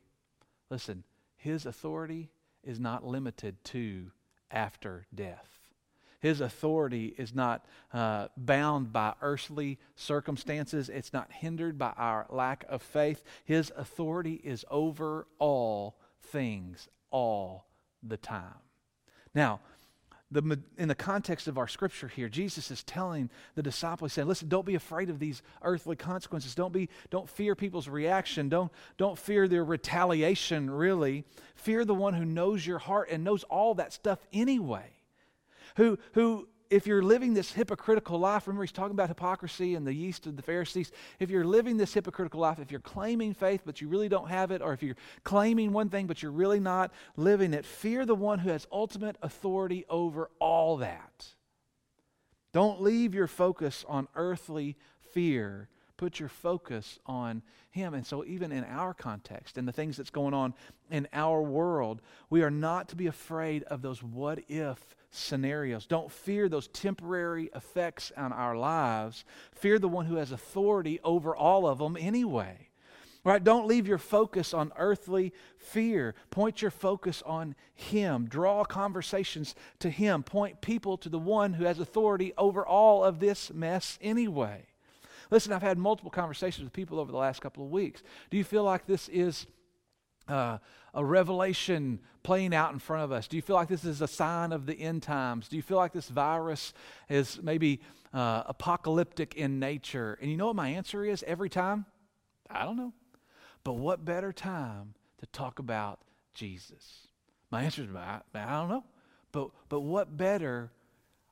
[0.71, 1.03] listen,
[1.43, 2.29] His authority
[2.63, 4.11] is not limited to
[4.49, 5.49] after death.
[6.21, 10.87] His authority is not uh, bound by earthly circumstances.
[10.87, 13.25] It's not hindered by our lack of faith.
[13.43, 17.67] His authority is over all things all
[18.01, 18.63] the time.
[19.35, 19.59] Now,
[20.33, 24.49] the, in the context of our scripture here, Jesus is telling the disciples, saying, listen,
[24.49, 26.55] don't be afraid of these earthly consequences.
[26.55, 28.49] Don't, be, don't fear people's reaction.
[28.49, 31.23] Don't, don't fear their retaliation, really.
[31.55, 34.91] Fear the one who knows your heart and knows all that stuff anyway.
[35.77, 39.93] Who, who if you're living this hypocritical life, remember he's talking about hypocrisy and the
[39.93, 40.91] yeast of the Pharisees.
[41.19, 44.49] If you're living this hypocritical life, if you're claiming faith but you really don't have
[44.49, 48.15] it, or if you're claiming one thing but you're really not living it, fear the
[48.15, 51.27] one who has ultimate authority over all that.
[52.53, 54.75] Don't leave your focus on earthly
[55.11, 55.69] fear.
[55.95, 57.93] Put your focus on Him.
[57.93, 60.55] And so, even in our context and the things that's going on
[60.89, 62.01] in our world,
[62.31, 65.85] we are not to be afraid of those what if scenarios.
[65.85, 69.25] Don't fear those temporary effects on our lives.
[69.53, 72.69] Fear the one who has authority over all of them anyway.
[73.23, 73.41] Right?
[73.41, 76.13] Don't leave your focus on earthly fear.
[76.29, 78.27] Point your focus on Him.
[78.27, 80.23] Draw conversations to Him.
[80.23, 84.65] Point people to the one who has authority over all of this mess anyway.
[85.31, 88.03] Listen, I've had multiple conversations with people over the last couple of weeks.
[88.29, 89.47] Do you feel like this is
[90.27, 90.57] uh,
[90.93, 93.27] a revelation playing out in front of us?
[93.27, 95.47] Do you feel like this is a sign of the end times?
[95.47, 96.73] Do you feel like this virus
[97.09, 97.81] is maybe
[98.13, 100.17] uh, apocalyptic in nature?
[100.21, 101.85] And you know what my answer is every time?
[102.49, 102.93] I don't know.
[103.63, 105.99] But what better time to talk about
[106.33, 107.07] Jesus?
[107.49, 108.83] My answer is I, I don't know.
[109.31, 110.71] But, but what better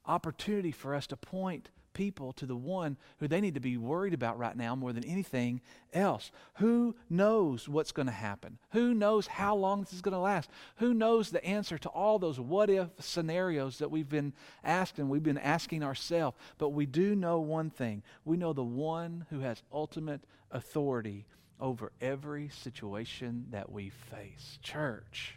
[0.06, 4.14] opportunity for us to point people to the one who they need to be worried
[4.14, 5.62] about right now more than anything
[5.94, 6.32] else.
[6.56, 8.58] Who knows what's going to happen?
[8.72, 10.50] Who knows how long this is going to last?
[10.78, 14.34] Who knows the answer to all those what if scenarios that we've been
[14.64, 16.38] asked and we've been asking ourselves?
[16.58, 20.22] But we do know one thing we know the one who has ultimate
[20.52, 21.26] authority
[21.60, 24.58] over every situation that we face.
[24.64, 25.36] Church,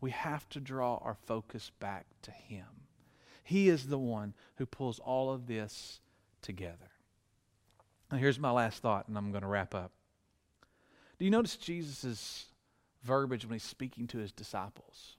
[0.00, 2.66] we have to draw our focus back to Him.
[3.48, 6.00] He is the one who pulls all of this
[6.42, 6.90] together.
[8.12, 9.90] Now, here's my last thought, and I'm going to wrap up.
[11.18, 12.44] Do you notice Jesus'
[13.04, 15.16] verbiage when he's speaking to his disciples?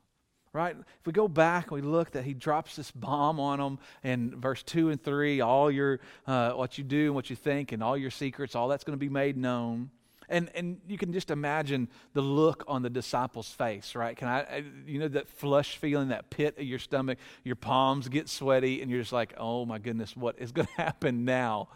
[0.53, 0.75] Right?
[0.77, 4.39] If we go back and we look that he drops this bomb on them in
[4.39, 7.81] verse 2 and 3, all your, uh, what you do and what you think and
[7.81, 9.89] all your secrets, all that's going to be made known.
[10.29, 14.15] And, and you can just imagine the look on the disciples' face, right?
[14.15, 18.29] Can I, you know, that flush feeling, that pit of your stomach, your palms get
[18.29, 21.69] sweaty, and you're just like, oh my goodness, what is going to happen now?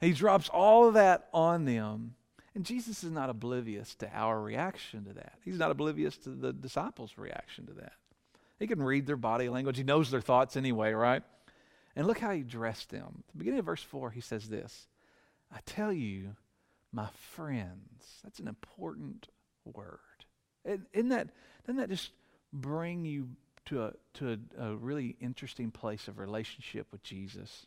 [0.00, 2.14] And he drops all of that on them.
[2.54, 5.38] And Jesus is not oblivious to our reaction to that.
[5.44, 7.94] He's not oblivious to the disciples' reaction to that.
[8.58, 11.22] He can read their body language, he knows their thoughts anyway, right?
[11.96, 13.24] And look how he dressed them.
[13.28, 14.86] At the beginning of verse 4, he says this
[15.50, 16.36] I tell you,
[16.94, 18.20] my friends.
[18.22, 19.28] That's an important
[19.64, 19.98] word.
[20.64, 21.28] Isn't that,
[21.66, 22.10] doesn't that just
[22.52, 23.28] bring you
[23.66, 27.66] to, a, to a, a really interesting place of relationship with Jesus?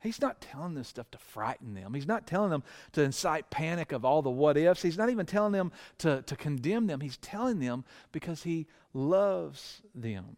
[0.00, 1.92] He's not telling this stuff to frighten them.
[1.92, 2.62] He's not telling them
[2.92, 4.80] to incite panic of all the what ifs.
[4.80, 7.00] He's not even telling them to, to condemn them.
[7.00, 10.36] He's telling them because he loves them.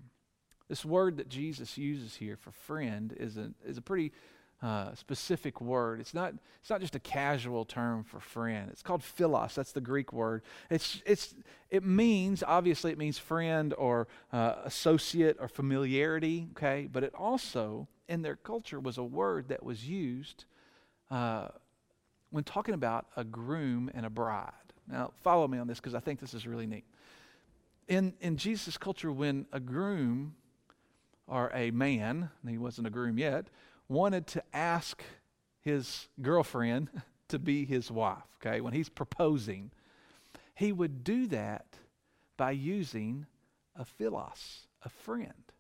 [0.68, 4.10] This word that Jesus uses here for friend is a, is a pretty
[4.62, 5.98] uh, specific word.
[6.00, 8.70] It's not, it's not just a casual term for friend.
[8.70, 9.56] It's called philos.
[9.56, 10.42] That's the Greek word.
[10.70, 11.34] It's, it's,
[11.68, 16.88] it means, obviously, it means friend or uh, associate or familiarity, okay?
[16.90, 20.44] But it also, in their culture, was a word that was used
[21.10, 21.48] uh,
[22.30, 24.52] when talking about a groom and a bride.
[24.88, 26.84] Now, follow me on this because I think this is really neat.
[27.88, 30.36] In, in Jesus' culture, when a groom
[31.26, 33.46] or a man, he wasn't a groom yet,
[33.92, 35.02] wanted to ask
[35.60, 36.88] his girlfriend
[37.28, 39.70] to be his wife, okay, when he's proposing,
[40.54, 41.66] he would do that
[42.36, 43.26] by using
[43.76, 45.52] a philos, a friend.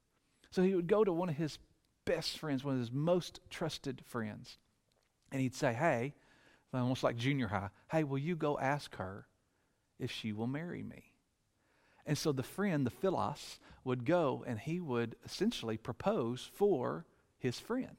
[0.50, 1.58] So he would go to one of his
[2.04, 4.58] best friends, one of his most trusted friends.
[5.30, 6.14] And he'd say, Hey,
[6.74, 9.26] almost like junior high, hey, will you go ask her
[9.98, 11.12] if she will marry me?
[12.04, 17.06] And so the friend, the Philos, would go and he would essentially propose for
[17.38, 17.96] his friend.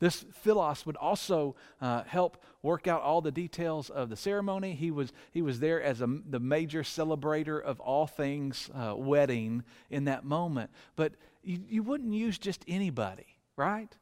[0.00, 4.74] This Philos would also uh, help work out all the details of the ceremony.
[4.74, 9.62] He was, he was there as a, the major celebrator of all things uh, wedding
[9.90, 10.70] in that moment.
[10.96, 11.12] But
[11.44, 13.94] you, you wouldn't use just anybody, right?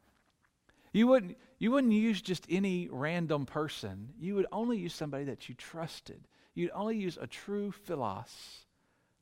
[0.92, 4.11] You wouldn't, you wouldn't use just any random person.
[4.20, 6.28] You would only use somebody that you trusted.
[6.55, 8.66] You'd only use a true Philos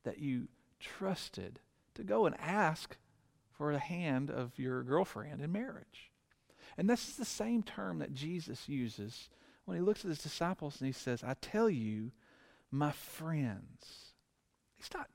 [0.05, 0.49] that you
[0.79, 1.59] trusted
[1.95, 2.97] to go and ask
[3.57, 6.12] for the hand of your girlfriend in marriage.
[6.79, 9.29] And this is the same term that Jesus uses
[9.64, 12.12] when he looks at his disciples and he says, I tell you,
[12.70, 14.12] my friends.
[14.77, 15.09] He's not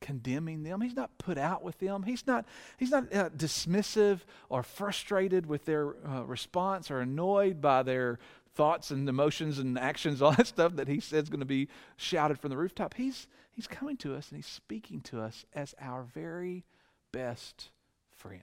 [0.00, 0.80] condemning them.
[0.80, 2.02] He's not put out with them.
[2.02, 2.44] He's not,
[2.76, 8.18] he's not uh, dismissive or frustrated with their uh, response or annoyed by their
[8.54, 11.68] thoughts and emotions and actions, all that stuff that he says is going to be
[11.96, 12.94] shouted from the rooftop.
[12.94, 16.64] He's, he's coming to us and he's speaking to us as our very
[17.12, 17.70] best
[18.16, 18.42] friend.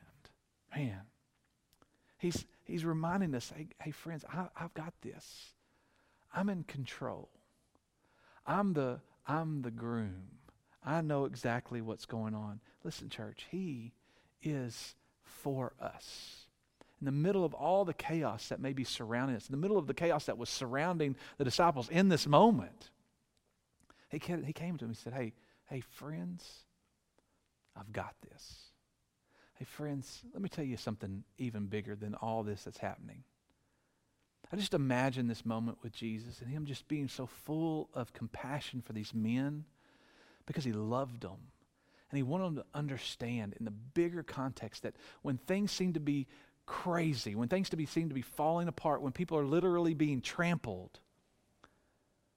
[0.76, 1.02] Man,
[2.24, 5.54] he's, he's reminding us hey, hey friends, I, I've got this.
[6.34, 7.30] I'm in control.
[8.48, 10.40] I'm the, I'm the groom.
[10.84, 12.60] I know exactly what's going on.
[12.84, 13.94] Listen, church, he
[14.42, 16.48] is for us.
[17.00, 19.78] In the middle of all the chaos that may be surrounding us, in the middle
[19.78, 22.90] of the chaos that was surrounding the disciples in this moment,
[24.10, 25.34] he came, he came to him and said, Hey,
[25.70, 26.64] hey, friends,
[27.78, 28.73] I've got this.
[29.64, 33.24] Hey, friends, let me tell you something even bigger than all this that's happening.
[34.52, 38.82] I just imagine this moment with Jesus and him just being so full of compassion
[38.82, 39.64] for these men
[40.46, 41.38] because he loved them.
[42.12, 46.02] And he wanted them to understand in the bigger context that when things seem to
[46.02, 46.28] be
[46.66, 50.20] crazy, when things to be, seem to be falling apart, when people are literally being
[50.20, 51.00] trampled,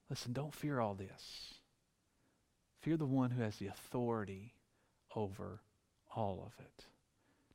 [0.09, 1.55] listen, don't fear all this.
[2.79, 4.53] Fear the one who has the authority
[5.13, 5.59] over
[6.15, 6.85] all of it.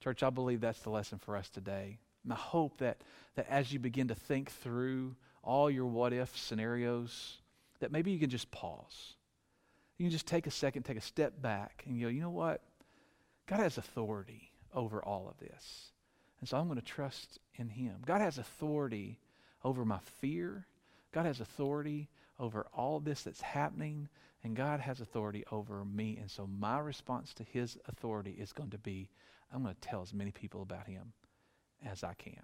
[0.02, 1.98] Church, I believe that's the lesson for us today.
[2.24, 2.98] And I hope that,
[3.36, 7.38] that as you begin to think through all your what if scenarios,
[7.80, 9.14] that maybe you can just pause
[10.02, 12.60] you can just take a second, take a step back, and go, you know what?
[13.46, 15.92] God has authority over all of this.
[16.40, 17.98] And so I'm going to trust in Him.
[18.04, 19.20] God has authority
[19.62, 20.66] over my fear.
[21.12, 22.08] God has authority
[22.40, 24.08] over all this that's happening.
[24.44, 26.18] And God has authority over me.
[26.20, 29.08] And so my response to His authority is going to be
[29.54, 31.12] I'm going to tell as many people about Him
[31.84, 32.40] as I can.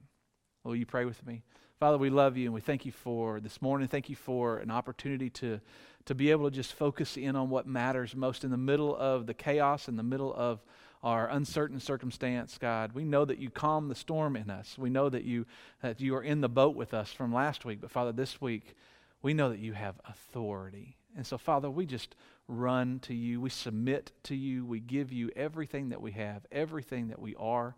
[0.63, 1.43] Will you pray with me?
[1.81, 3.89] Father, we love you and we thank you for this morning.
[3.89, 5.61] Thank you for an opportunity to,
[6.05, 9.27] to be able to just focus in on what matters most in the middle of
[9.27, 10.61] the chaos, in the middle of
[11.03, 12.93] our uncertain circumstance, God.
[12.93, 14.77] We know that you calm the storm in us.
[14.77, 15.47] We know that you,
[15.81, 17.81] that you are in the boat with us from last week.
[17.81, 18.75] But Father, this week,
[19.23, 20.98] we know that you have authority.
[21.17, 22.15] And so, Father, we just
[22.47, 23.41] run to you.
[23.41, 24.65] We submit to you.
[24.65, 27.75] We give you everything that we have, everything that we are.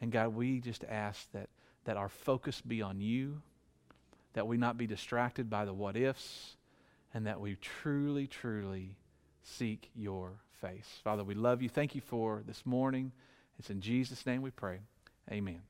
[0.00, 1.48] And God, we just ask that
[1.88, 3.40] that our focus be on you,
[4.34, 6.56] that we not be distracted by the what ifs,
[7.14, 8.94] and that we truly, truly
[9.42, 11.00] seek your face.
[11.02, 11.68] Father, we love you.
[11.70, 13.10] Thank you for this morning.
[13.58, 14.80] It's in Jesus' name we pray.
[15.32, 15.62] Amen.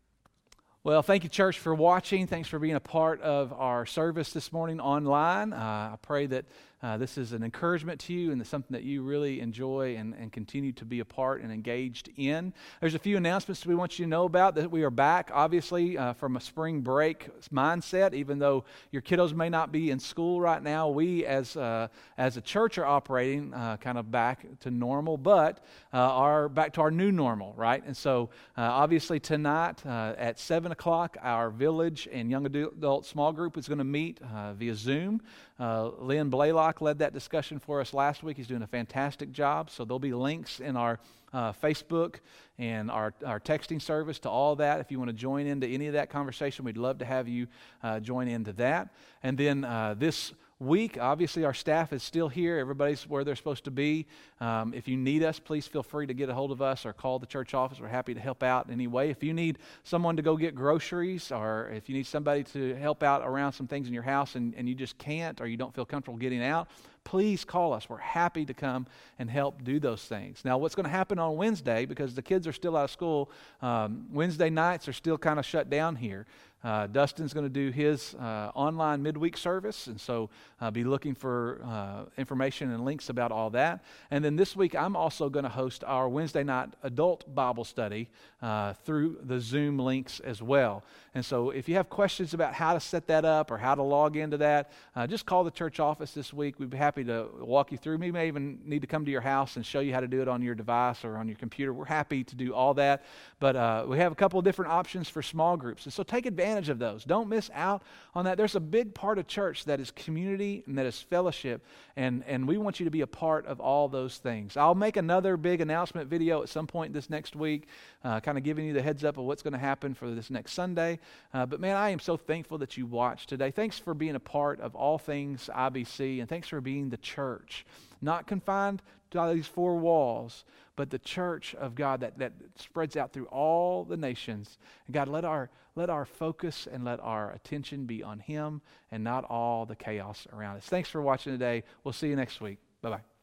[0.83, 2.27] Well, thank you, church, for watching.
[2.27, 5.53] Thanks for being a part of our service this morning online.
[5.53, 6.47] Uh, I pray that
[6.83, 10.15] uh, this is an encouragement to you and it's something that you really enjoy and,
[10.15, 12.53] and continue to be a part and engaged in.
[12.81, 15.99] There's a few announcements we want you to know about that we are back, obviously,
[15.99, 18.15] uh, from a spring break mindset.
[18.15, 22.37] Even though your kiddos may not be in school right now, we as, uh, as
[22.37, 26.81] a church are operating uh, kind of back to normal, but uh, are back to
[26.81, 27.83] our new normal, right?
[27.85, 33.57] And so, uh, obviously, tonight at 7 o'clock, our village and young adult small group
[33.57, 34.21] is going to meet
[34.57, 35.21] via Zoom.
[35.59, 38.37] Uh, Lynn Blaylock led that discussion for us last week.
[38.37, 39.71] He's doing a fantastic job.
[39.71, 41.01] So there'll be links in our
[41.33, 42.17] uh, Facebook
[42.59, 44.81] and our, our texting service to all that.
[44.81, 47.49] If you want to join into any of that conversation, we'd love to have you
[47.83, 48.91] uh, join into that.
[49.23, 50.99] And then uh, this week.
[51.01, 52.59] Obviously, our staff is still here.
[52.59, 54.07] Everybody's where they're supposed to be.
[54.41, 56.93] Um, if you need us, please feel free to get a hold of us or
[56.93, 57.81] call the church office.
[57.81, 59.11] We're happy to help out in any way.
[59.11, 63.03] If you need someone to go get groceries or if you need somebody to help
[63.03, 65.75] out around some things in your house and, and you just can't or you don't
[65.75, 66.69] feel comfortable getting out,
[67.05, 67.89] please call us.
[67.89, 68.87] We're happy to come
[69.19, 70.43] and help do those things.
[70.45, 73.31] Now, what's going to happen on Wednesday, because the kids are still out of school,
[73.63, 76.27] um, Wednesday nights are still kind of shut down here.
[76.65, 80.29] Uh, Dustin's going to do his uh, online midweek service, and so
[80.61, 83.85] uh, be looking for uh, information and links about all that.
[84.11, 88.09] And then this week, I'm also going to host our Wednesday night adult Bible study
[88.43, 90.83] uh, through the Zoom links as well.
[91.19, 93.83] And so, if you have questions about how to set that up or how to
[93.83, 96.61] log into that, uh, just call the church office this week.
[96.61, 97.99] We'd be happy to walk you through.
[97.99, 100.23] We may even need to come to your house and show you how to do
[100.23, 101.73] it on your device or on your computer.
[101.73, 103.03] We're happy to do all that.
[103.41, 105.87] But uh, we have a couple of different options for small groups.
[105.87, 107.03] And so, take advantage of those.
[107.03, 107.83] Don't miss out
[108.15, 108.37] on that.
[108.37, 111.67] There's a big part of church that is community and that is fellowship.
[111.97, 114.57] And, and we want you to be a part of all those things.
[114.57, 117.67] I'll make another big announcement video at some point this next week,
[118.05, 120.31] uh, kind of giving you the heads up of what's going to happen for this
[120.31, 121.01] next Sunday.
[121.33, 123.51] Uh, but man, I am so thankful that you watched today.
[123.51, 127.67] Thanks for being a part of all things IBC, and thanks for being the church,
[128.01, 130.45] not confined to these four walls,
[130.77, 134.59] but the church of God that, that spreads out through all the nations.
[134.87, 139.05] And God, let our let our focus and let our attention be on Him and
[139.05, 140.65] not all the chaos around us.
[140.65, 141.63] Thanks for watching today.
[141.85, 142.59] We'll see you next week.
[142.83, 143.18] Bye bye.